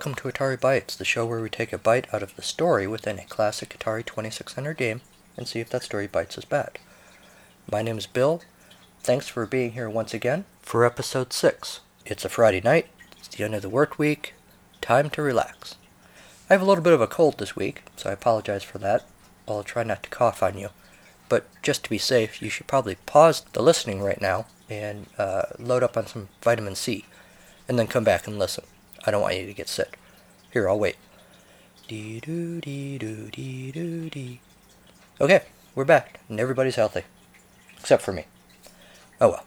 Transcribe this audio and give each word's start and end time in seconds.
welcome 0.00 0.14
to 0.14 0.28
Atari 0.28 0.58
Bytes, 0.58 0.96
the 0.96 1.04
show 1.04 1.26
where 1.26 1.42
we 1.42 1.50
take 1.50 1.74
a 1.74 1.78
bite 1.78 2.06
out 2.10 2.22
of 2.22 2.34
the 2.34 2.40
story 2.40 2.86
within 2.86 3.18
a 3.18 3.24
classic 3.26 3.76
Atari 3.78 4.02
2600 4.02 4.74
game 4.78 5.02
and 5.36 5.46
see 5.46 5.60
if 5.60 5.68
that 5.68 5.82
story 5.82 6.06
bites 6.06 6.38
us 6.38 6.46
back. 6.46 6.80
My 7.70 7.82
name 7.82 7.98
is 7.98 8.06
Bill. 8.06 8.40
Thanks 9.02 9.28
for 9.28 9.44
being 9.44 9.72
here 9.72 9.90
once 9.90 10.14
again 10.14 10.46
for 10.62 10.86
episode 10.86 11.34
6. 11.34 11.80
It's 12.06 12.24
a 12.24 12.30
Friday 12.30 12.62
night, 12.62 12.86
it's 13.18 13.28
the 13.28 13.44
end 13.44 13.54
of 13.54 13.60
the 13.60 13.68
work 13.68 13.98
week, 13.98 14.32
time 14.80 15.10
to 15.10 15.20
relax. 15.20 15.76
I 16.48 16.54
have 16.54 16.62
a 16.62 16.64
little 16.64 16.82
bit 16.82 16.94
of 16.94 17.02
a 17.02 17.06
cold 17.06 17.36
this 17.36 17.54
week, 17.54 17.82
so 17.96 18.08
I 18.08 18.14
apologize 18.14 18.62
for 18.62 18.78
that. 18.78 19.04
I'll 19.46 19.62
try 19.62 19.82
not 19.82 20.02
to 20.04 20.08
cough 20.08 20.42
on 20.42 20.56
you. 20.56 20.70
But 21.28 21.44
just 21.62 21.84
to 21.84 21.90
be 21.90 21.98
safe, 21.98 22.40
you 22.40 22.48
should 22.48 22.66
probably 22.66 22.94
pause 23.04 23.42
the 23.52 23.62
listening 23.62 24.00
right 24.00 24.22
now 24.22 24.46
and 24.70 25.08
uh, 25.18 25.42
load 25.58 25.82
up 25.82 25.98
on 25.98 26.06
some 26.06 26.28
vitamin 26.40 26.74
C, 26.74 27.04
and 27.68 27.78
then 27.78 27.86
come 27.86 28.04
back 28.04 28.26
and 28.26 28.38
listen. 28.38 28.64
I 29.04 29.10
don't 29.10 29.22
want 29.22 29.36
you 29.36 29.46
to 29.46 29.54
get 29.54 29.68
sick. 29.68 29.98
Here, 30.52 30.68
I'll 30.68 30.78
wait. 30.78 30.96
Dee 31.88 32.20
doo 32.20 32.60
dee 32.60 32.98
doo 32.98 33.28
dee 33.30 33.72
doo 33.72 34.10
dee. 34.10 34.40
Okay, 35.20 35.42
we're 35.74 35.84
back, 35.84 36.20
and 36.28 36.38
everybody's 36.38 36.76
healthy. 36.76 37.02
Except 37.78 38.02
for 38.02 38.12
me. 38.12 38.26
Oh 39.20 39.30
well. 39.30 39.44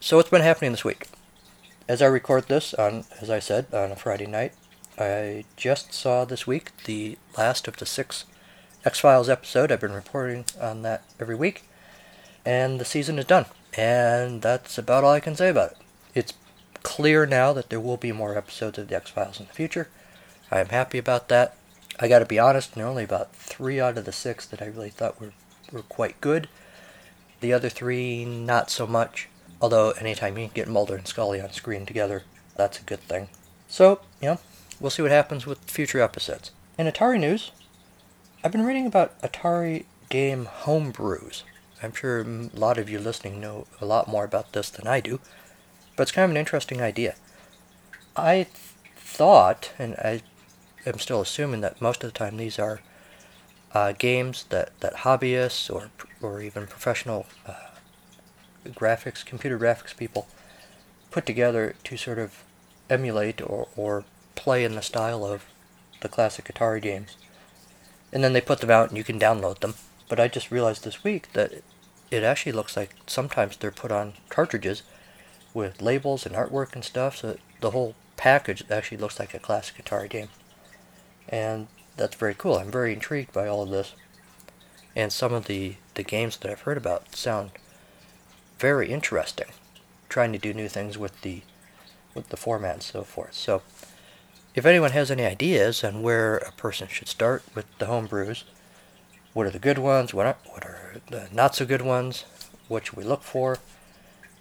So 0.00 0.16
what's 0.16 0.30
been 0.30 0.42
happening 0.42 0.70
this 0.70 0.84
week? 0.84 1.08
As 1.88 2.02
I 2.02 2.06
record 2.06 2.48
this 2.48 2.74
on, 2.74 3.04
as 3.20 3.30
I 3.30 3.38
said, 3.38 3.66
on 3.72 3.92
a 3.92 3.96
Friday 3.96 4.26
night, 4.26 4.52
I 4.98 5.44
just 5.56 5.92
saw 5.92 6.24
this 6.24 6.46
week 6.46 6.72
the 6.84 7.18
last 7.36 7.68
of 7.68 7.76
the 7.76 7.86
six 7.86 8.24
X 8.84 8.98
Files 8.98 9.28
episode. 9.28 9.70
I've 9.70 9.80
been 9.80 9.92
reporting 9.92 10.44
on 10.60 10.82
that 10.82 11.02
every 11.20 11.34
week, 11.34 11.64
and 12.44 12.80
the 12.80 12.84
season 12.84 13.18
is 13.18 13.24
done. 13.24 13.46
And 13.76 14.42
that's 14.42 14.78
about 14.78 15.04
all 15.04 15.12
I 15.12 15.20
can 15.20 15.36
say 15.36 15.50
about 15.50 15.72
it. 15.72 15.76
It's 16.14 16.32
clear 16.82 17.26
now 17.26 17.52
that 17.52 17.70
there 17.70 17.80
will 17.80 17.96
be 17.96 18.12
more 18.12 18.36
episodes 18.36 18.78
of 18.78 18.88
the 18.88 18.96
X 18.96 19.10
Files 19.10 19.40
in 19.40 19.46
the 19.46 19.52
future. 19.52 19.88
I 20.50 20.60
am 20.60 20.68
happy 20.68 20.98
about 20.98 21.28
that. 21.28 21.56
I 22.00 22.08
got 22.08 22.20
to 22.20 22.26
be 22.26 22.38
honest, 22.38 22.74
there 22.74 22.84
are 22.84 22.88
only 22.88 23.04
about 23.04 23.34
three 23.34 23.80
out 23.80 23.98
of 23.98 24.04
the 24.04 24.12
six 24.12 24.46
that 24.46 24.62
I 24.62 24.66
really 24.66 24.90
thought 24.90 25.20
were, 25.20 25.32
were 25.72 25.82
quite 25.82 26.20
good. 26.20 26.48
The 27.40 27.52
other 27.52 27.68
three, 27.68 28.24
not 28.24 28.70
so 28.70 28.86
much. 28.86 29.28
Although, 29.60 29.90
anytime 29.92 30.38
you 30.38 30.48
get 30.54 30.68
Mulder 30.68 30.94
and 30.94 31.06
Scully 31.06 31.40
on 31.40 31.50
screen 31.50 31.86
together, 31.86 32.22
that's 32.56 32.78
a 32.78 32.84
good 32.84 33.00
thing. 33.00 33.28
So, 33.68 34.00
you 34.22 34.28
know, 34.28 34.40
we'll 34.80 34.90
see 34.90 35.02
what 35.02 35.10
happens 35.10 35.46
with 35.46 35.70
future 35.70 36.00
episodes. 36.00 36.52
In 36.78 36.86
Atari 36.86 37.18
news, 37.18 37.50
I've 38.44 38.52
been 38.52 38.64
reading 38.64 38.86
about 38.86 39.20
Atari 39.20 39.84
game 40.08 40.48
homebrews. 40.62 41.42
I'm 41.82 41.92
sure 41.92 42.20
a 42.20 42.24
lot 42.54 42.78
of 42.78 42.88
you 42.88 42.98
listening 42.98 43.40
know 43.40 43.66
a 43.80 43.84
lot 43.84 44.08
more 44.08 44.24
about 44.24 44.52
this 44.52 44.70
than 44.70 44.86
I 44.86 45.00
do, 45.00 45.20
but 45.98 46.02
it's 46.02 46.12
kind 46.12 46.24
of 46.24 46.30
an 46.30 46.36
interesting 46.36 46.80
idea. 46.80 47.16
I 48.16 48.46
thought, 48.96 49.72
and 49.80 49.96
I 49.96 50.22
am 50.86 51.00
still 51.00 51.20
assuming 51.20 51.60
that 51.62 51.82
most 51.82 52.04
of 52.04 52.12
the 52.12 52.16
time 52.16 52.36
these 52.36 52.56
are 52.56 52.78
uh, 53.74 53.92
games 53.98 54.44
that, 54.50 54.78
that 54.78 54.98
hobbyists 54.98 55.68
or 55.74 55.90
or 56.22 56.40
even 56.40 56.68
professional 56.68 57.26
uh, 57.46 57.70
graphics, 58.64 59.26
computer 59.26 59.58
graphics 59.58 59.96
people 59.96 60.28
put 61.10 61.26
together 61.26 61.74
to 61.82 61.96
sort 61.96 62.20
of 62.20 62.44
emulate 62.88 63.40
or, 63.42 63.66
or 63.76 64.04
play 64.36 64.64
in 64.64 64.76
the 64.76 64.82
style 64.82 65.24
of 65.24 65.46
the 66.00 66.08
classic 66.08 66.44
Atari 66.44 66.80
games. 66.80 67.16
And 68.12 68.22
then 68.22 68.34
they 68.34 68.40
put 68.40 68.60
them 68.60 68.70
out 68.70 68.88
and 68.88 68.96
you 68.96 69.04
can 69.04 69.18
download 69.18 69.58
them. 69.58 69.74
But 70.08 70.20
I 70.20 70.28
just 70.28 70.52
realized 70.52 70.84
this 70.84 71.02
week 71.02 71.32
that 71.32 71.52
it 72.10 72.22
actually 72.22 72.52
looks 72.52 72.76
like 72.76 72.94
sometimes 73.08 73.56
they're 73.56 73.72
put 73.72 73.90
on 73.90 74.14
cartridges 74.28 74.82
with 75.58 75.82
labels 75.82 76.24
and 76.24 76.36
artwork 76.36 76.72
and 76.74 76.84
stuff, 76.84 77.16
so 77.16 77.36
the 77.60 77.72
whole 77.72 77.96
package 78.16 78.62
actually 78.70 78.96
looks 78.96 79.18
like 79.18 79.34
a 79.34 79.40
classic 79.40 79.84
Atari 79.84 80.08
game. 80.08 80.28
And 81.28 81.66
that's 81.96 82.14
very 82.14 82.34
cool. 82.34 82.58
I'm 82.58 82.70
very 82.70 82.92
intrigued 82.92 83.32
by 83.32 83.48
all 83.48 83.62
of 83.62 83.70
this. 83.70 83.94
And 84.94 85.12
some 85.12 85.32
of 85.32 85.46
the, 85.46 85.74
the 85.94 86.04
games 86.04 86.36
that 86.36 86.50
I've 86.50 86.60
heard 86.60 86.76
about 86.76 87.16
sound 87.16 87.50
very 88.60 88.88
interesting. 88.90 89.48
Trying 90.08 90.32
to 90.32 90.38
do 90.38 90.54
new 90.54 90.68
things 90.68 90.96
with 90.96 91.20
the 91.22 91.42
with 92.14 92.30
the 92.30 92.36
format 92.36 92.74
and 92.74 92.82
so 92.82 93.02
forth. 93.02 93.34
So 93.34 93.62
if 94.54 94.64
anyone 94.64 94.92
has 94.92 95.10
any 95.10 95.24
ideas 95.24 95.84
on 95.84 96.02
where 96.02 96.38
a 96.38 96.52
person 96.52 96.88
should 96.88 97.08
start 97.08 97.42
with 97.54 97.66
the 97.78 97.86
home 97.86 98.06
brews, 98.06 98.44
what 99.34 99.46
are 99.46 99.50
the 99.50 99.58
good 99.58 99.78
ones, 99.78 100.14
what 100.14 100.26
are, 100.26 100.36
what 100.46 100.64
are 100.64 101.00
the 101.10 101.28
not 101.32 101.54
so 101.54 101.66
good 101.66 101.82
ones, 101.82 102.24
what 102.66 102.86
should 102.86 102.96
we 102.96 103.04
look 103.04 103.22
for 103.22 103.58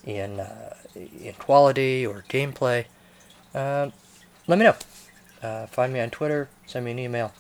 in, 0.06 0.40
uh, 0.40 0.76
in 0.96 1.34
quality 1.38 2.06
or 2.06 2.24
gameplay, 2.30 2.86
uh, 3.54 3.90
let 4.48 4.58
me 4.58 4.66
know. 4.66 4.76
Uh, 5.42 5.68
find 5.68 5.94
me 5.94 6.00
on 6.00 6.10
Twitter, 6.10 6.50
send 6.66 6.86
me 6.86 6.92
an 6.92 7.00
email, 7.00 7.34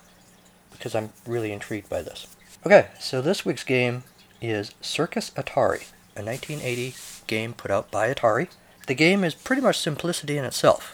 because 0.71 0.95
I'm 0.95 1.11
really 1.25 1.51
intrigued 1.51 1.89
by 1.89 2.01
this. 2.01 2.27
Okay, 2.65 2.87
so 2.99 3.21
this 3.21 3.45
week's 3.45 3.63
game 3.63 4.03
is 4.41 4.73
Circus 4.81 5.31
Atari, 5.31 5.89
a 6.15 6.23
1980 6.23 6.95
game 7.27 7.53
put 7.53 7.71
out 7.71 7.89
by 7.91 8.13
Atari. 8.13 8.49
The 8.87 8.93
game 8.93 9.23
is 9.23 9.35
pretty 9.35 9.61
much 9.61 9.79
simplicity 9.79 10.37
in 10.37 10.45
itself. 10.45 10.93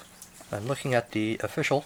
I'm 0.52 0.68
looking 0.68 0.94
at 0.94 1.12
the 1.12 1.40
official 1.44 1.86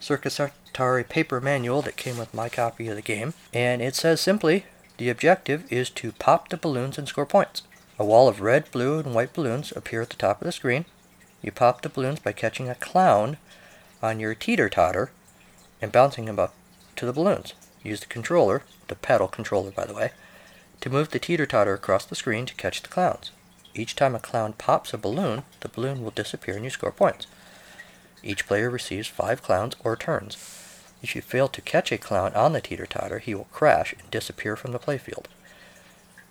Circus 0.00 0.38
Atari 0.38 1.08
paper 1.08 1.40
manual 1.40 1.82
that 1.82 1.96
came 1.96 2.18
with 2.18 2.34
my 2.34 2.48
copy 2.48 2.88
of 2.88 2.96
the 2.96 3.02
game, 3.02 3.34
and 3.52 3.80
it 3.80 3.94
says 3.94 4.20
simply 4.20 4.66
the 4.98 5.08
objective 5.08 5.70
is 5.70 5.90
to 5.90 6.12
pop 6.12 6.48
the 6.48 6.56
balloons 6.56 6.98
and 6.98 7.08
score 7.08 7.26
points. 7.26 7.62
A 7.98 8.04
wall 8.04 8.28
of 8.28 8.42
red, 8.42 8.70
blue, 8.70 8.98
and 8.98 9.14
white 9.14 9.32
balloons 9.32 9.72
appear 9.74 10.02
at 10.02 10.10
the 10.10 10.16
top 10.16 10.40
of 10.40 10.44
the 10.44 10.52
screen. 10.52 10.84
You 11.42 11.50
pop 11.50 11.80
the 11.80 11.88
balloons 11.88 12.20
by 12.20 12.32
catching 12.32 12.68
a 12.68 12.74
clown 12.74 13.38
on 14.02 14.20
your 14.20 14.34
teeter 14.34 14.68
totter 14.68 15.10
and 15.80 15.92
bouncing 15.92 16.28
him 16.28 16.38
up 16.38 16.54
to 16.96 17.06
the 17.06 17.12
balloons. 17.12 17.54
Use 17.82 18.00
the 18.00 18.06
controller, 18.06 18.62
the 18.88 18.96
paddle 18.96 19.28
controller 19.28 19.70
by 19.70 19.86
the 19.86 19.94
way, 19.94 20.10
to 20.82 20.90
move 20.90 21.10
the 21.10 21.18
teeter 21.18 21.46
totter 21.46 21.72
across 21.72 22.04
the 22.04 22.14
screen 22.14 22.44
to 22.44 22.54
catch 22.54 22.82
the 22.82 22.88
clowns. 22.88 23.30
Each 23.74 23.96
time 23.96 24.14
a 24.14 24.18
clown 24.18 24.52
pops 24.52 24.92
a 24.92 24.98
balloon, 24.98 25.44
the 25.60 25.68
balloon 25.68 26.02
will 26.02 26.10
disappear 26.10 26.56
and 26.56 26.64
you 26.64 26.70
score 26.70 26.92
points. 26.92 27.26
Each 28.22 28.46
player 28.46 28.68
receives 28.68 29.08
five 29.08 29.42
clowns 29.42 29.74
or 29.84 29.96
turns. 29.96 30.36
If 31.02 31.14
you 31.14 31.22
fail 31.22 31.48
to 31.48 31.60
catch 31.60 31.92
a 31.92 31.98
clown 31.98 32.34
on 32.34 32.52
the 32.52 32.60
teeter-totter, 32.60 33.20
he 33.20 33.34
will 33.34 33.48
crash 33.52 33.94
and 33.98 34.10
disappear 34.10 34.56
from 34.56 34.72
the 34.72 34.78
playfield. 34.78 35.26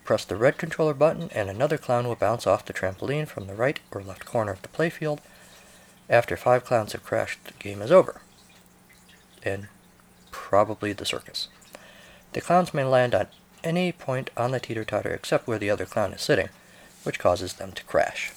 Press 0.06 0.24
the 0.24 0.36
red 0.36 0.60
controller 0.60 0.94
button 0.94 1.30
and 1.34 1.50
another 1.50 1.80
clown 1.80 2.08
will 2.08 2.16
bounce 2.16 2.46
off 2.46 2.64
the 2.64 2.74
trampoline 2.74 3.28
from 3.28 3.48
the 3.48 3.56
right 3.56 3.80
or 3.92 4.02
left 4.02 4.24
corner 4.24 4.52
of 4.52 4.62
the 4.62 4.68
playfield. 4.68 5.20
After 6.08 6.38
five 6.38 6.64
clowns 6.64 6.92
have 6.92 7.04
crashed, 7.04 7.44
the 7.44 7.54
game 7.54 7.82
is 7.82 7.92
over. 7.92 8.22
And 9.42 9.68
probably 10.30 10.94
the 10.94 11.06
circus. 11.06 11.48
The 12.34 12.42
clowns 12.42 12.72
may 12.72 12.84
land 12.84 13.16
on 13.16 13.28
any 13.64 13.92
point 13.92 14.30
on 14.38 14.52
the 14.52 14.60
teeter-totter 14.60 15.12
except 15.12 15.48
where 15.48 15.58
the 15.58 15.72
other 15.72 15.86
clown 15.86 16.14
is 16.14 16.22
sitting, 16.22 16.50
which 17.04 17.18
causes 17.18 17.54
them 17.54 17.72
to 17.72 17.84
crash. 17.86 18.32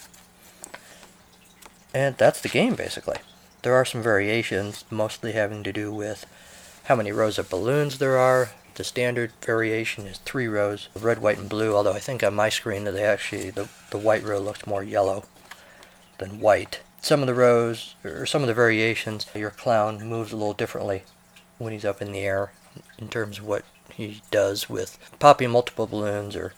And 1.93 2.17
that's 2.17 2.41
the 2.41 2.49
game, 2.49 2.77
basically. 2.77 3.19
There 3.61 3.75
are 3.75 3.85
some 3.85 4.03
variations, 4.03 4.85
mostly 4.91 5.33
having 5.33 5.63
to 5.65 5.73
do 5.73 5.93
with 5.93 6.25
how 6.85 6.97
many 6.97 7.13
rows 7.13 7.39
of 7.39 7.51
balloons 7.51 7.99
there 7.99 8.17
are. 8.17 8.51
The 8.79 8.85
standard 8.85 9.33
variation 9.45 10.07
is 10.07 10.19
three 10.19 10.47
rows 10.47 10.89
of 10.95 11.03
red, 11.03 11.19
white, 11.19 11.37
and 11.37 11.49
blue, 11.49 11.75
although 11.75 11.95
I 11.95 11.99
think 11.99 12.23
on 12.23 12.37
my 12.37 12.49
screen 12.49 12.85
they 12.85 13.03
actually 13.03 13.51
the, 13.51 13.69
the 13.91 13.99
white 13.99 14.23
row 14.23 14.39
looks 14.39 14.69
more 14.69 14.85
yellow 14.85 15.25
than 16.19 16.39
white. 16.39 16.81
Some 17.03 17.21
of 17.21 17.27
the 17.27 17.35
rows, 17.35 17.97
or 18.05 18.25
some 18.25 18.43
of 18.43 18.47
the 18.47 18.55
variations, 18.55 19.27
your 19.35 19.51
clown 19.51 20.07
moves 20.07 20.31
a 20.31 20.37
little 20.37 20.55
differently 20.55 21.03
when 21.59 21.73
he's 21.73 21.85
up 21.85 22.01
in 22.01 22.13
the 22.13 22.21
air 22.21 22.53
in 22.99 23.09
terms 23.09 23.39
of 23.39 23.47
what 23.47 23.65
he 23.93 24.23
does 24.31 24.71
with 24.71 24.97
popping 25.19 25.51
multiple 25.51 25.89
balloons 25.89 26.37
or, 26.37 26.53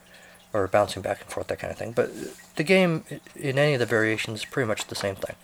or 0.52 0.68
bouncing 0.68 1.00
back 1.00 1.22
and 1.22 1.30
forth, 1.30 1.46
that 1.46 1.58
kind 1.58 1.72
of 1.72 1.78
thing. 1.78 1.92
But 1.92 2.10
the 2.56 2.64
game, 2.64 3.02
in 3.34 3.58
any 3.58 3.72
of 3.72 3.80
the 3.80 3.86
variations, 3.86 4.40
is 4.40 4.44
pretty 4.44 4.68
much 4.68 4.88
the 4.88 4.94
same 4.94 5.14
thing. 5.14 5.36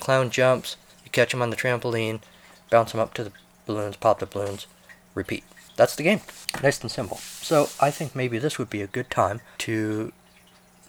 Clown 0.00 0.30
jumps, 0.30 0.78
you 1.04 1.10
catch 1.10 1.34
him 1.34 1.42
on 1.42 1.50
the 1.50 1.56
trampoline, 1.56 2.22
bounce 2.70 2.94
him 2.94 3.00
up 3.00 3.12
to 3.12 3.24
the 3.24 3.32
balloons, 3.66 3.96
pop 3.96 4.20
the 4.20 4.24
balloons, 4.24 4.66
repeat. 5.14 5.44
That's 5.76 5.94
the 5.94 6.02
game. 6.02 6.20
Nice 6.62 6.80
and 6.80 6.90
simple. 6.90 7.18
So 7.18 7.68
I 7.80 7.90
think 7.90 8.16
maybe 8.16 8.38
this 8.38 8.58
would 8.58 8.70
be 8.70 8.82
a 8.82 8.86
good 8.86 9.10
time 9.10 9.40
to 9.58 10.12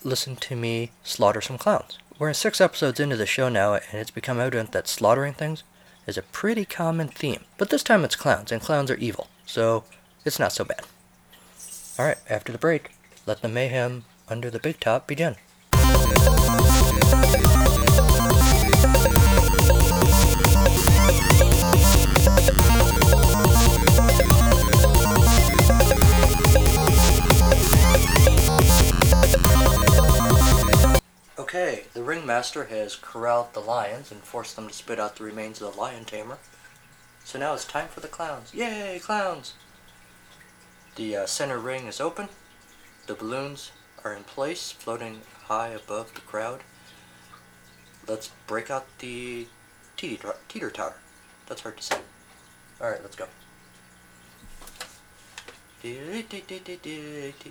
listen 0.03 0.35
to 0.37 0.55
me 0.55 0.91
slaughter 1.03 1.41
some 1.41 1.57
clowns. 1.57 1.97
We're 2.17 2.33
six 2.33 2.59
episodes 2.61 2.99
into 2.99 3.15
the 3.15 3.25
show 3.25 3.49
now, 3.49 3.75
and 3.75 3.83
it's 3.93 4.11
become 4.11 4.39
evident 4.39 4.71
that 4.71 4.87
slaughtering 4.87 5.33
things 5.33 5.63
is 6.07 6.17
a 6.17 6.23
pretty 6.23 6.65
common 6.65 7.09
theme. 7.09 7.43
But 7.57 7.69
this 7.69 7.83
time 7.83 8.03
it's 8.03 8.15
clowns, 8.15 8.51
and 8.51 8.61
clowns 8.61 8.89
are 8.89 8.95
evil, 8.95 9.27
so 9.45 9.83
it's 10.25 10.39
not 10.39 10.53
so 10.53 10.63
bad. 10.63 10.81
Alright, 11.99 12.17
after 12.29 12.51
the 12.51 12.57
break, 12.57 12.91
let 13.25 13.41
the 13.41 13.49
mayhem 13.49 14.05
under 14.29 14.49
the 14.49 14.59
big 14.59 14.79
top 14.79 15.05
begin. 15.05 15.35
The 31.97 32.03
ringmaster 32.03 32.65
has 32.65 32.95
corralled 32.95 33.51
the 33.53 33.59
lions 33.59 34.11
and 34.11 34.21
forced 34.21 34.55
them 34.55 34.67
to 34.67 34.73
spit 34.75 34.99
out 34.99 35.15
the 35.15 35.23
remains 35.23 35.59
of 35.59 35.73
the 35.73 35.79
lion 35.79 36.05
tamer. 36.05 36.37
So 37.23 37.39
now 37.39 37.55
it's 37.55 37.65
time 37.65 37.87
for 37.87 38.01
the 38.01 38.07
clowns. 38.07 38.53
Yay, 38.53 39.01
clowns! 39.03 39.55
The 40.95 41.17
uh, 41.17 41.25
center 41.25 41.57
ring 41.57 41.87
is 41.87 41.99
open. 41.99 42.29
The 43.07 43.15
balloons 43.15 43.71
are 44.03 44.13
in 44.13 44.25
place, 44.25 44.71
floating 44.71 45.21
high 45.45 45.69
above 45.69 46.13
the 46.13 46.21
crowd. 46.21 46.61
Let's 48.07 48.29
break 48.45 48.69
out 48.69 48.85
the 48.99 49.47
teeter 49.97 50.35
totter. 50.69 50.97
That's 51.47 51.61
hard 51.61 51.77
to 51.77 51.83
say. 51.83 51.97
Alright, 52.79 53.01
let's 53.01 53.15
go. 53.15 53.25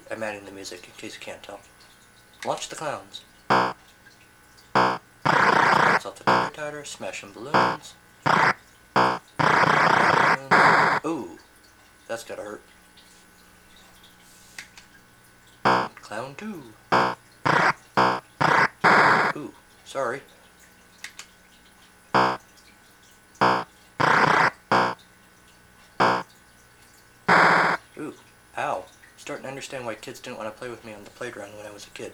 I'm 0.09 0.23
adding 0.23 0.45
the 0.45 0.53
music 0.53 0.85
in 0.87 0.93
case 0.97 1.15
you 1.15 1.21
can't 1.21 1.43
tell. 1.43 1.59
Launch 2.45 2.69
the 2.69 2.77
clowns. 2.77 3.23
The 6.15 6.85
smashing 6.85 7.33
balloons. 7.33 7.95
Ooh, 11.05 11.39
that's 12.07 12.23
gotta 12.23 12.43
hurt. 12.43 12.63
Clown 16.01 16.37
2. 16.37 16.63
Ooh, 19.37 19.53
sorry. 19.85 20.23
Ooh, 27.99 28.15
ow. 28.57 28.85
Starting 29.17 29.43
to 29.43 29.49
understand 29.49 29.85
why 29.85 29.97
kids 29.97 30.21
didn't 30.21 30.39
want 30.39 30.53
to 30.53 30.59
play 30.59 30.69
with 30.69 30.85
me 30.85 30.95
on 30.95 31.03
the 31.03 31.11
playground 31.11 31.57
when 31.57 31.67
I 31.67 31.73
was 31.73 31.85
a 31.87 31.91
kid. 31.91 32.13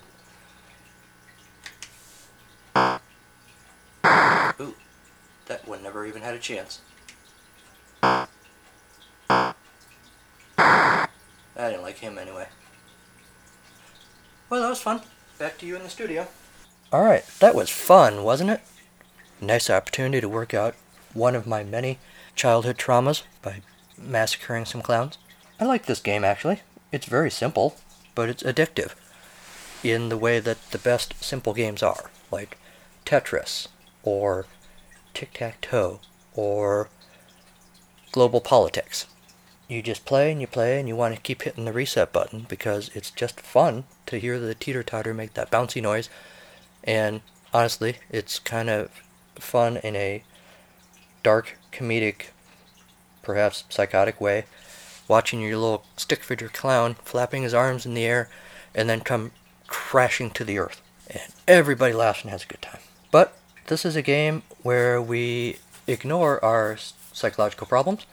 Ooh, 4.62 4.74
that 5.46 5.66
one 5.66 5.82
never 5.82 6.06
even 6.06 6.22
had 6.22 6.34
a 6.34 6.38
chance. 6.38 6.80
I 8.00 8.28
didn't 11.56 11.82
like 11.82 11.98
him 11.98 12.16
anyway. 12.16 12.46
Well, 14.48 14.62
that 14.62 14.68
was 14.68 14.80
fun. 14.80 15.00
Back 15.38 15.58
to 15.58 15.66
you 15.66 15.74
in 15.74 15.82
the 15.82 15.88
studio. 15.88 16.28
Alright, 16.92 17.26
that 17.40 17.56
was 17.56 17.70
fun, 17.70 18.22
wasn't 18.22 18.50
it? 18.50 18.60
Nice 19.40 19.68
opportunity 19.68 20.20
to 20.20 20.28
work 20.28 20.54
out 20.54 20.76
one 21.12 21.34
of 21.34 21.46
my 21.46 21.64
many 21.64 21.98
childhood 22.36 22.78
traumas 22.78 23.24
by 23.40 23.62
massacring 23.98 24.64
some 24.64 24.82
clowns. 24.82 25.18
I 25.58 25.64
like 25.64 25.86
this 25.86 26.00
game 26.00 26.22
actually. 26.22 26.60
It's 26.92 27.06
very 27.06 27.30
simple, 27.30 27.76
but 28.14 28.28
it's 28.28 28.44
addictive 28.44 28.94
in 29.82 30.08
the 30.08 30.18
way 30.18 30.38
that 30.38 30.70
the 30.70 30.78
best 30.78 31.14
simple 31.22 31.52
games 31.52 31.82
are, 31.82 32.10
like 32.30 32.58
Tetris 33.04 33.66
or 34.02 34.46
Tic 35.14 35.34
Tac 35.34 35.60
Toe 35.60 36.00
or 36.34 36.88
Global 38.10 38.40
Politics. 38.40 39.06
You 39.68 39.82
just 39.82 40.04
play 40.04 40.30
and 40.30 40.40
you 40.40 40.46
play 40.46 40.78
and 40.78 40.88
you 40.88 40.96
want 40.96 41.14
to 41.14 41.20
keep 41.20 41.42
hitting 41.42 41.64
the 41.64 41.72
reset 41.72 42.12
button 42.12 42.46
because 42.48 42.90
it's 42.94 43.10
just 43.10 43.40
fun 43.40 43.84
to 44.06 44.18
hear 44.18 44.38
the 44.38 44.54
teeter 44.54 44.82
totter 44.82 45.14
make 45.14 45.34
that 45.34 45.50
bouncy 45.50 45.80
noise. 45.80 46.10
And 46.84 47.22
honestly, 47.54 47.96
it's 48.10 48.38
kind 48.38 48.68
of 48.68 48.90
fun 49.36 49.78
in 49.78 49.96
a 49.96 50.24
dark, 51.22 51.56
comedic, 51.72 52.26
perhaps 53.22 53.64
psychotic 53.70 54.20
way 54.20 54.44
watching 55.08 55.40
your 55.40 55.56
little 55.58 55.84
stick 55.96 56.22
figure 56.22 56.48
clown 56.48 56.94
flapping 57.04 57.42
his 57.42 57.54
arms 57.54 57.84
in 57.84 57.94
the 57.94 58.04
air 58.04 58.28
and 58.74 58.88
then 58.88 59.00
come 59.00 59.30
crashing 59.66 60.30
to 60.30 60.44
the 60.44 60.58
earth. 60.58 60.80
And 61.10 61.32
everybody 61.46 61.92
laughs 61.92 62.22
and 62.22 62.30
has 62.30 62.44
a 62.44 62.46
good 62.46 62.62
time. 62.62 62.80
But 63.10 63.36
this 63.66 63.84
is 63.84 63.96
a 63.96 64.02
game 64.02 64.42
where 64.62 65.00
we 65.00 65.56
ignore 65.86 66.42
our 66.44 66.76
psychological 67.12 67.66
problems 67.66 68.06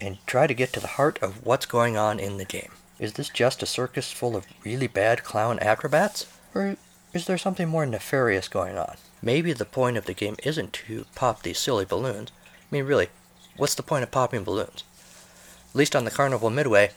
and 0.00 0.18
try 0.26 0.46
to 0.46 0.54
get 0.54 0.72
to 0.72 0.80
the 0.80 0.86
heart 0.86 1.18
of 1.22 1.44
what's 1.44 1.66
going 1.66 1.96
on 1.96 2.18
in 2.18 2.36
the 2.36 2.44
game. 2.44 2.70
Is 2.98 3.14
this 3.14 3.28
just 3.28 3.62
a 3.62 3.66
circus 3.66 4.10
full 4.10 4.36
of 4.36 4.46
really 4.64 4.86
bad 4.86 5.22
clown 5.22 5.58
acrobats? 5.60 6.26
Or 6.54 6.76
is 7.12 7.26
there 7.26 7.38
something 7.38 7.68
more 7.68 7.86
nefarious 7.86 8.48
going 8.48 8.78
on? 8.78 8.96
Maybe 9.22 9.52
the 9.52 9.64
point 9.64 9.96
of 9.96 10.06
the 10.06 10.14
game 10.14 10.36
isn't 10.42 10.72
to 10.74 11.06
pop 11.14 11.42
these 11.42 11.58
silly 11.58 11.84
balloons. 11.84 12.30
I 12.44 12.66
mean, 12.70 12.84
really, 12.84 13.08
what's 13.56 13.74
the 13.74 13.82
point 13.82 14.02
of 14.02 14.10
popping 14.10 14.44
balloons? 14.44 14.84
At 15.70 15.76
least 15.76 15.96
on 15.96 16.04
the 16.04 16.10
Carnival 16.10 16.50
Midway, 16.50 16.90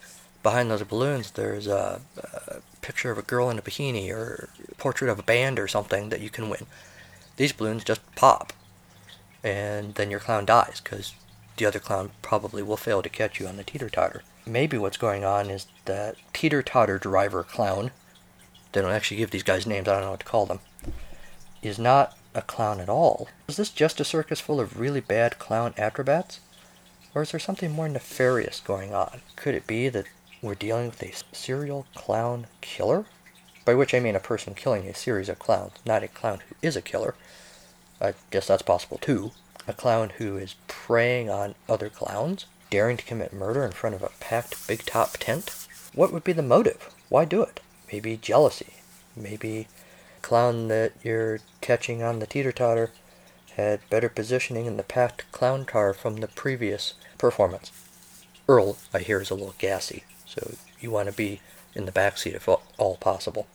behind 0.43 0.71
those 0.71 0.83
balloons, 0.83 1.31
there's 1.31 1.67
a, 1.67 2.01
a 2.17 2.61
picture 2.81 3.11
of 3.11 3.17
a 3.17 3.23
girl 3.23 3.49
in 3.49 3.59
a 3.59 3.61
bikini 3.61 4.09
or 4.11 4.49
a 4.69 4.75
portrait 4.75 5.09
of 5.09 5.19
a 5.19 5.23
band 5.23 5.59
or 5.59 5.67
something 5.67 6.09
that 6.09 6.21
you 6.21 6.29
can 6.29 6.49
win. 6.49 6.65
These 7.39 7.53
balloons 7.53 7.85
just 7.85 8.01
pop, 8.15 8.51
and 9.45 9.95
then 9.95 10.11
your 10.11 10.19
clown 10.19 10.43
dies 10.43 10.81
because 10.81 11.13
the 11.55 11.65
other 11.65 11.79
clown 11.79 12.11
probably 12.21 12.61
will 12.61 12.75
fail 12.75 13.01
to 13.01 13.07
catch 13.07 13.39
you 13.39 13.47
on 13.47 13.55
the 13.55 13.63
teeter 13.63 13.89
totter. 13.89 14.23
Maybe 14.45 14.77
what's 14.77 14.97
going 14.97 15.23
on 15.23 15.49
is 15.49 15.65
that 15.85 16.17
teeter 16.33 16.61
totter 16.61 16.97
driver 16.97 17.45
clown, 17.45 17.91
they 18.73 18.81
don't 18.81 18.91
actually 18.91 19.15
give 19.15 19.31
these 19.31 19.43
guys 19.43 19.65
names, 19.65 19.87
I 19.87 19.93
don't 19.93 20.01
know 20.01 20.11
what 20.11 20.19
to 20.19 20.25
call 20.25 20.47
them, 20.47 20.59
is 21.61 21.79
not 21.79 22.17
a 22.35 22.41
clown 22.41 22.81
at 22.81 22.89
all. 22.89 23.29
Is 23.47 23.55
this 23.55 23.69
just 23.69 24.01
a 24.01 24.03
circus 24.03 24.41
full 24.41 24.59
of 24.59 24.77
really 24.77 24.99
bad 24.99 25.39
clown 25.39 25.73
acrobats? 25.77 26.41
Or 27.15 27.21
is 27.21 27.31
there 27.31 27.39
something 27.39 27.71
more 27.71 27.87
nefarious 27.87 28.59
going 28.59 28.93
on? 28.93 29.21
Could 29.37 29.55
it 29.55 29.65
be 29.65 29.87
that 29.87 30.07
we're 30.41 30.55
dealing 30.55 30.87
with 30.87 31.01
a 31.01 31.13
serial 31.31 31.87
clown 31.95 32.47
killer? 32.59 33.05
By 33.69 33.75
which 33.75 33.93
I 33.93 33.99
mean 33.99 34.15
a 34.15 34.19
person 34.19 34.55
killing 34.55 34.87
a 34.87 34.95
series 34.95 35.29
of 35.29 35.37
clowns, 35.37 35.73
not 35.85 36.01
a 36.01 36.07
clown 36.07 36.39
who 36.39 36.55
is 36.63 36.75
a 36.75 36.81
killer. 36.81 37.13
I 38.01 38.15
guess 38.31 38.47
that's 38.47 38.63
possible 38.63 38.97
too. 38.97 39.31
A 39.67 39.73
clown 39.73 40.09
who 40.17 40.37
is 40.37 40.55
preying 40.67 41.29
on 41.29 41.53
other 41.69 41.87
clowns, 41.87 42.47
daring 42.71 42.97
to 42.97 43.05
commit 43.05 43.31
murder 43.31 43.63
in 43.63 43.71
front 43.71 43.95
of 43.95 44.01
a 44.01 44.09
packed 44.19 44.67
big 44.67 44.87
top 44.87 45.17
tent? 45.19 45.67
What 45.93 46.11
would 46.11 46.23
be 46.23 46.33
the 46.33 46.41
motive? 46.41 46.89
Why 47.09 47.25
do 47.25 47.43
it? 47.43 47.59
Maybe 47.93 48.17
jealousy. 48.17 48.73
Maybe 49.15 49.67
clown 50.23 50.67
that 50.69 50.93
you're 51.03 51.39
catching 51.61 52.01
on 52.01 52.17
the 52.17 52.25
teeter 52.25 52.51
totter 52.51 52.89
had 53.55 53.87
better 53.91 54.09
positioning 54.09 54.65
in 54.65 54.77
the 54.77 54.83
packed 54.83 55.31
clown 55.31 55.63
car 55.63 55.93
from 55.93 56.15
the 56.15 56.27
previous 56.27 56.95
performance. 57.19 57.71
Earl, 58.47 58.77
I 58.95 59.01
hear, 59.01 59.21
is 59.21 59.29
a 59.29 59.35
little 59.35 59.53
gassy, 59.59 60.05
so 60.25 60.55
you 60.79 60.89
want 60.89 61.07
to 61.07 61.13
be 61.13 61.41
in 61.75 61.85
the 61.85 61.91
back 61.91 62.17
seat 62.17 62.35
if 62.35 62.47
all 62.47 62.97
possible. 62.97 63.47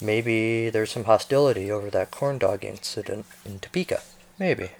Maybe 0.00 0.70
there's 0.70 0.92
some 0.92 1.04
hostility 1.04 1.70
over 1.70 1.90
that 1.90 2.10
corn 2.10 2.38
dog 2.38 2.64
incident 2.64 3.26
in 3.44 3.58
Topeka. 3.58 4.00
Maybe. 4.38 4.70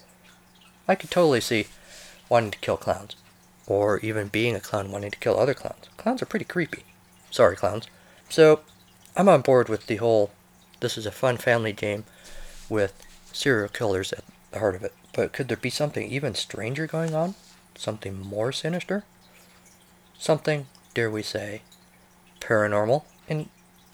I 0.86 0.94
could 0.94 1.10
totally 1.10 1.40
see 1.40 1.66
wanting 2.28 2.52
to 2.52 2.58
kill 2.58 2.76
clowns. 2.76 3.16
Or 3.66 3.98
even 3.98 4.28
being 4.28 4.54
a 4.54 4.60
clown 4.60 4.92
wanting 4.92 5.10
to 5.10 5.18
kill 5.18 5.38
other 5.38 5.54
clowns. 5.54 5.86
Clowns 5.96 6.22
are 6.22 6.26
pretty 6.26 6.44
creepy. 6.44 6.84
Sorry, 7.30 7.56
clowns. 7.56 7.88
So, 8.28 8.60
I'm 9.16 9.28
on 9.28 9.40
board 9.42 9.68
with 9.68 9.86
the 9.86 9.96
whole 9.96 10.30
this 10.80 10.96
is 10.96 11.06
a 11.06 11.10
fun 11.10 11.36
family 11.36 11.72
game 11.72 12.04
with 12.68 12.94
serial 13.32 13.68
killers 13.68 14.12
at 14.12 14.24
the 14.52 14.60
heart 14.60 14.76
of 14.76 14.84
it. 14.84 14.94
But 15.12 15.32
could 15.32 15.48
there 15.48 15.56
be 15.56 15.70
something 15.70 16.08
even 16.08 16.34
stranger 16.34 16.86
going 16.86 17.14
on? 17.14 17.34
Something 17.76 18.20
more 18.20 18.52
sinister? 18.52 19.04
Something, 20.18 20.66
dare 20.94 21.10
we 21.10 21.22
say, 21.22 21.62
paranormal? 22.40 23.04
In 23.28 23.48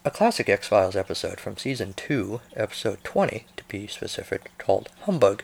a 0.04 0.10
classic 0.10 0.48
X 0.48 0.68
Files 0.68 0.96
episode 0.96 1.40
from 1.40 1.56
season 1.56 1.94
2, 1.94 2.40
episode 2.56 3.02
20 3.04 3.46
to 3.56 3.64
be 3.64 3.86
specific, 3.86 4.50
called 4.58 4.90
Humbug, 5.02 5.42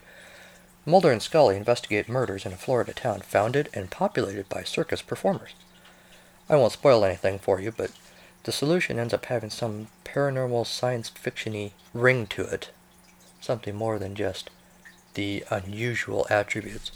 Mulder 0.87 1.13
and 1.13 1.23
Scully 1.23 1.57
investigate 1.57 2.09
murders 2.09 2.47
in 2.47 2.53
a 2.53 2.57
Florida 2.57 2.93
town 2.93 3.21
founded 3.21 3.69
and 3.75 3.91
populated 3.91 4.49
by 4.49 4.63
circus 4.63 5.03
performers. 5.03 5.51
I 6.49 6.57
won't 6.57 6.73
spoil 6.73 7.05
anything 7.05 7.39
for 7.39 7.61
you, 7.61 7.71
but 7.71 7.93
the 8.45 8.53
solution 8.53 8.99
ends 8.99 9.13
up 9.13 9.27
having 9.27 9.51
some 9.51 9.89
paranormal 10.05 10.67
science 10.67 11.11
fictiony 11.11 11.73
ring 11.93 12.27
to 12.29 12.43
it, 12.43 12.71
something 13.41 13.77
more 13.77 13.99
than 13.99 14.15
just 14.15 14.51
the 15.15 15.45
unusual 15.51 16.27
attributes 16.31 16.93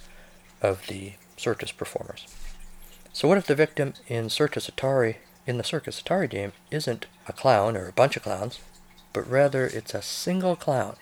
of 0.62 0.86
the 0.86 1.12
circus 1.36 1.72
performers. 1.72 2.26
So 3.12 3.28
what 3.28 3.38
if 3.38 3.46
the 3.46 3.54
victim 3.54 3.94
in 4.08 4.30
Circus 4.30 4.68
Atari 4.68 5.16
in 5.46 5.58
the 5.58 5.64
Circus 5.64 6.00
Atari 6.00 6.28
game 6.28 6.52
isn't 6.70 7.06
a 7.28 7.32
clown 7.32 7.76
or 7.76 7.88
a 7.88 7.92
bunch 7.92 8.16
of 8.16 8.22
clowns, 8.22 8.60
but 9.12 9.28
rather 9.28 9.66
it's 9.66 9.94
a 9.94 10.02
single 10.02 10.56
clown. 10.56 10.96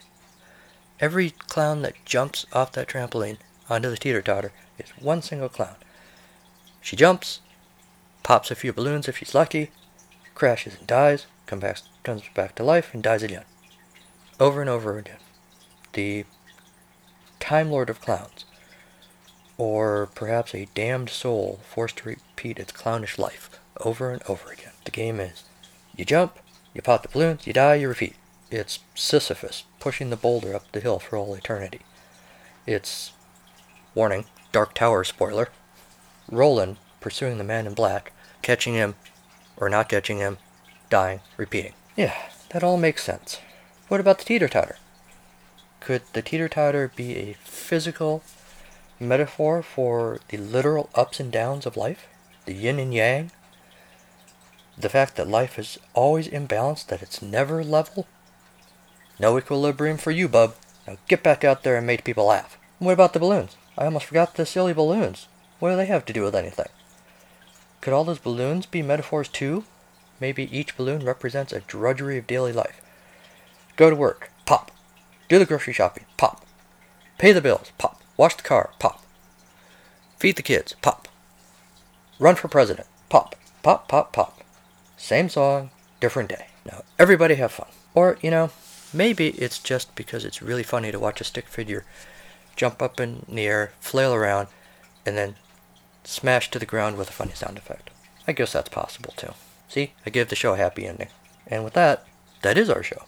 Every 1.01 1.31
clown 1.31 1.83
that 1.83 2.05
jumps 2.05 2.47
off 2.53 2.73
that 2.73 2.89
trampoline 2.89 3.39
onto 3.69 3.91
the 3.91 3.97
teeter 3.97 4.23
totter 4.23 4.53
is 4.79 4.91
one 4.99 5.23
single 5.23 5.49
clown. 5.49 5.77
She 6.81 6.97
jumps, 6.97 7.41
pops 8.23 8.51
a 8.51 8.55
few 8.55 8.73
balloons 8.73 9.09
if 9.09 9.19
she's 9.19 9.35
lucky, 9.35 9.71
crashes 10.35 10.77
and 10.77 10.87
dies, 10.87 11.27
comes 11.47 11.63
back, 11.63 11.79
comes 12.03 12.23
back 12.35 12.55
to 12.57 12.65
life, 12.65 12.93
and 12.93 13.03
dies 13.03 13.23
again. 13.23 13.45
Over 14.41 14.61
and 14.61 14.71
over 14.71 14.99
again. 14.99 15.19
The 15.93 16.25
Time 17.39 17.71
Lord 17.71 17.91
of 17.91 18.01
Clowns 18.01 18.45
or 19.59 20.09
perhaps 20.15 20.55
a 20.55 20.67
damned 20.75 21.11
soul 21.11 21.61
forced 21.69 21.99
to 21.99 22.09
repeat 22.09 22.59
its 22.59 22.73
clownish 22.73 23.19
life 23.19 23.51
over 23.83 24.11
and 24.11 24.23
over 24.29 24.51
again. 24.51 24.73
The 24.85 24.91
game 24.91 25.21
is 25.21 25.45
you 25.97 26.05
jump, 26.05 26.39
you 26.75 26.83
pop 26.83 27.03
the 27.03 27.09
balloons, 27.09 27.47
you 27.47 27.53
die, 27.53 27.77
you 27.77 27.89
repeat. 27.89 28.17
It's 28.51 28.81
Sisyphus 28.95 29.65
pushing 29.81 30.11
the 30.11 30.17
boulder 30.17 30.55
up 30.55 30.71
the 30.73 30.81
hill 30.81 30.99
for 30.99 31.17
all 31.17 31.35
eternity. 31.35 31.81
It's, 32.67 33.13
warning, 33.95 34.27
Dark 34.53 34.75
Tower 34.75 35.05
spoiler, 35.05 35.49
Roland 36.31 36.77
pursuing 37.01 37.39
the 37.39 37.45
man 37.45 37.67
in 37.67 37.75
black, 37.75 38.13
catching 38.43 38.75
him, 38.75 38.95
or 39.57 39.69
not 39.69 39.89
catching 39.89 40.19
him, 40.19 40.39
dying, 40.89 41.21
repeating. 41.37 41.73
Yeah, 41.97 42.15
that 42.51 42.63
all 42.63 42.77
makes 42.77 43.03
sense. 43.03 43.39
What 43.89 44.01
about 44.01 44.19
the 44.19 44.25
teeter 44.25 44.49
totter? 44.49 44.77
Could 45.81 46.03
the 46.13 46.23
teeter 46.23 46.49
totter 46.49 46.93
be 46.95 47.17
a 47.17 47.37
physical 47.45 48.23
metaphor 49.01 49.63
for 49.63 50.21
the 50.29 50.37
literal 50.37 50.89
ups 50.95 51.19
and 51.19 51.33
downs 51.33 51.67
of 51.67 51.77
life? 51.77 52.07
The 52.47 52.55
yin 52.55 52.79
and 52.79 52.95
yang? 52.95 53.31
The 54.79 54.89
fact 54.89 55.17
that 55.17 55.29
life 55.29 55.59
is 55.59 55.79
always 55.95 56.29
imbalanced, 56.29 56.87
that 56.87 57.03
it's 57.03 57.23
never 57.23 57.63
level? 57.63 58.07
No 59.19 59.39
equilibrium 59.39 59.99
for 59.99 60.11
you, 60.11 60.29
bub. 60.29 60.55
Now 60.87 60.97
get 61.09 61.23
back 61.23 61.45
out 61.45 61.63
there 61.63 61.77
and 61.77 61.87
make 61.87 62.05
people 62.05 62.27
laugh. 62.27 62.59
What 62.79 62.93
about 62.93 63.13
the 63.13 63.21
balloons? 63.21 63.57
I 63.79 63.85
almost 63.85 64.07
forgot 64.07 64.35
the 64.35 64.47
silly 64.47 64.73
balloons. 64.73 65.29
What 65.59 65.71
do 65.71 65.77
they 65.77 65.87
have 65.87 66.05
to 66.07 66.13
do 66.13 66.23
with 66.23 66.35
anything? 66.35 66.69
Could 67.81 67.93
all 67.93 68.05
those 68.05 68.19
balloons 68.19 68.67
be 68.67 68.83
metaphors 68.83 69.29
too? 69.29 69.65
Maybe 70.21 70.57
each 70.57 70.77
balloon 70.77 71.05
represents 71.05 71.53
a 71.53 71.61
drudgery 71.61 72.19
of 72.19 72.27
daily 72.27 72.53
life. 72.53 72.81
Go 73.77 73.91
to 73.91 73.97
work, 73.97 74.31
pop. 74.47 74.71
Do 75.29 75.39
the 75.39 75.47
grocery 75.47 75.73
shopping, 75.73 76.05
pop. 76.17 76.45
Pay 77.19 77.33
the 77.33 77.41
bills, 77.41 77.73
pop. 77.79 78.03
Wash 78.17 78.37
the 78.37 78.43
car, 78.43 78.71
pop. 78.79 79.05
Feed 80.19 80.37
the 80.37 80.43
kids, 80.43 80.75
pop. 80.83 81.09
Run 82.19 82.37
for 82.37 82.49
president, 82.49 82.87
pop. 83.09 83.35
Pop, 83.63 83.89
pop, 83.89 84.13
pop. 84.13 84.42
Same 85.03 85.29
song, 85.29 85.71
different 85.99 86.29
day. 86.29 86.47
Now 86.65 86.85
everybody 86.97 87.35
have 87.35 87.51
fun. 87.51 87.67
Or, 87.93 88.19
you 88.23 88.31
know, 88.31 88.51
maybe 88.95 89.31
it's 89.31 89.59
just 89.59 89.93
because 89.97 90.25
it's 90.25 90.41
really 90.41 90.63
funny 90.63 90.93
to 90.93 91.01
watch 91.01 91.21
a 91.21 91.25
stick 91.25 91.49
figure 91.49 91.85
jump 92.55 92.81
up 92.81 93.01
in 93.01 93.27
the 93.29 93.45
air, 93.45 93.73
flail 93.81 94.15
around, 94.15 94.47
and 95.05 95.17
then 95.17 95.35
smash 96.05 96.53
to 96.53 96.61
the 96.61 96.67
ground 96.67 96.97
with 96.97 97.09
a 97.09 97.13
funny 97.13 97.33
sound 97.33 97.59
effect. 97.59 97.91
I 98.29 98.33
guess 98.33 98.53
that's 98.53 98.69
possible 98.69 99.13
too. 99.17 99.33
See, 99.69 99.93
I 100.07 100.11
give 100.11 100.29
the 100.29 100.37
show 100.37 100.55
a 100.55 100.57
happy 100.57 100.87
ending. 100.87 101.09
And 101.49 101.65
with 101.65 101.73
that, 101.73 102.07
that 102.43 102.57
is 102.57 102.71
our 102.71 102.85
show. 102.85 103.07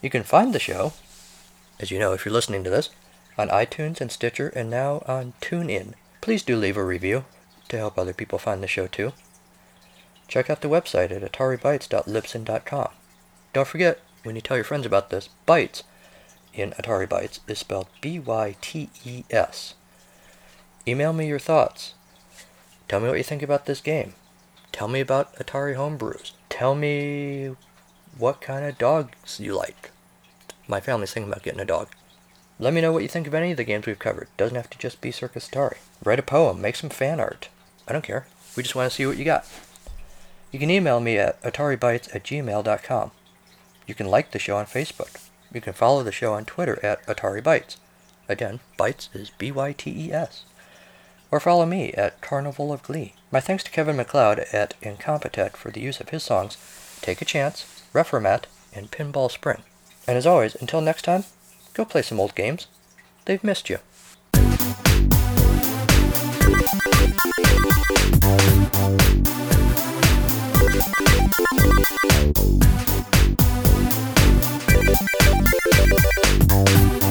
You 0.00 0.08
can 0.08 0.22
find 0.22 0.54
the 0.54 0.58
show, 0.58 0.94
as 1.80 1.90
you 1.90 1.98
know 1.98 2.14
if 2.14 2.24
you're 2.24 2.32
listening 2.32 2.64
to 2.64 2.70
this, 2.70 2.88
on 3.36 3.50
iTunes 3.50 4.00
and 4.00 4.10
Stitcher 4.10 4.48
and 4.48 4.70
now 4.70 5.02
on 5.06 5.34
TuneIn. 5.42 5.92
Please 6.22 6.42
do 6.42 6.56
leave 6.56 6.78
a 6.78 6.84
review 6.84 7.26
to 7.68 7.76
help 7.76 7.98
other 7.98 8.14
people 8.14 8.38
find 8.38 8.62
the 8.62 8.66
show 8.66 8.86
too. 8.86 9.12
Check 10.32 10.48
out 10.48 10.62
the 10.62 10.68
website 10.68 11.10
at 11.10 11.30
ataribytes.libsyn.com. 11.30 12.88
Don't 13.52 13.68
forget, 13.68 14.00
when 14.22 14.34
you 14.34 14.40
tell 14.40 14.56
your 14.56 14.64
friends 14.64 14.86
about 14.86 15.10
this, 15.10 15.28
Bytes 15.46 15.82
in 16.54 16.70
Atari 16.70 17.06
Bytes 17.06 17.40
is 17.46 17.58
spelled 17.58 17.88
B 18.00 18.18
Y 18.18 18.56
T 18.62 18.88
E 19.04 19.24
S. 19.28 19.74
Email 20.88 21.12
me 21.12 21.28
your 21.28 21.38
thoughts. 21.38 21.92
Tell 22.88 22.98
me 22.98 23.08
what 23.08 23.18
you 23.18 23.22
think 23.22 23.42
about 23.42 23.66
this 23.66 23.82
game. 23.82 24.14
Tell 24.72 24.88
me 24.88 25.00
about 25.00 25.36
Atari 25.36 25.76
homebrews. 25.76 26.32
Tell 26.48 26.74
me 26.74 27.54
what 28.16 28.40
kind 28.40 28.64
of 28.64 28.78
dogs 28.78 29.38
you 29.38 29.54
like. 29.54 29.90
My 30.66 30.80
family's 30.80 31.12
thinking 31.12 31.30
about 31.30 31.42
getting 31.42 31.60
a 31.60 31.66
dog. 31.66 31.88
Let 32.58 32.72
me 32.72 32.80
know 32.80 32.90
what 32.90 33.02
you 33.02 33.08
think 33.10 33.26
of 33.26 33.34
any 33.34 33.50
of 33.50 33.58
the 33.58 33.64
games 33.64 33.84
we've 33.84 33.98
covered. 33.98 34.28
Doesn't 34.38 34.56
have 34.56 34.70
to 34.70 34.78
just 34.78 35.02
be 35.02 35.10
Circus 35.10 35.50
Atari. 35.50 35.76
Write 36.02 36.20
a 36.20 36.22
poem, 36.22 36.62
make 36.62 36.76
some 36.76 36.88
fan 36.88 37.20
art. 37.20 37.50
I 37.86 37.92
don't 37.92 38.00
care. 38.00 38.26
We 38.56 38.62
just 38.62 38.74
want 38.74 38.90
to 38.90 38.96
see 38.96 39.04
what 39.04 39.18
you 39.18 39.26
got. 39.26 39.44
You 40.52 40.58
can 40.58 40.70
email 40.70 41.00
me 41.00 41.16
at 41.16 41.42
ataribytes 41.42 42.14
at 42.14 42.24
gmail.com. 42.24 43.10
You 43.86 43.94
can 43.94 44.06
like 44.06 44.30
the 44.30 44.38
show 44.38 44.56
on 44.56 44.66
Facebook. 44.66 45.18
You 45.52 45.60
can 45.60 45.72
follow 45.72 46.02
the 46.02 46.12
show 46.12 46.34
on 46.34 46.44
Twitter 46.44 46.78
at 46.84 47.04
AtariBytes. 47.06 47.76
Again, 48.28 48.60
Bytes 48.78 49.08
is 49.14 49.30
B 49.30 49.50
Y 49.50 49.72
T 49.72 50.08
E 50.08 50.12
S. 50.12 50.44
Or 51.30 51.40
follow 51.40 51.64
me 51.64 51.92
at 51.94 52.20
Carnival 52.20 52.72
of 52.72 52.82
Glee. 52.82 53.14
My 53.30 53.40
thanks 53.40 53.64
to 53.64 53.70
Kevin 53.70 53.96
MacLeod 53.96 54.40
at 54.52 54.78
Incompetech 54.82 55.56
for 55.56 55.70
the 55.70 55.80
use 55.80 56.00
of 56.00 56.10
his 56.10 56.22
songs 56.22 56.58
Take 57.00 57.22
a 57.22 57.24
Chance, 57.24 57.82
Reformat, 57.92 58.44
and 58.74 58.90
Pinball 58.90 59.30
Spring. 59.30 59.62
And 60.06 60.18
as 60.18 60.26
always, 60.26 60.54
until 60.54 60.80
next 60.82 61.02
time, 61.02 61.24
go 61.74 61.84
play 61.84 62.02
some 62.02 62.20
old 62.20 62.34
games. 62.34 62.66
They've 63.24 63.42
missed 63.42 63.70
you. 63.70 63.78
Thank 68.82 69.42
you. 69.42 69.51
Thank 76.54 77.01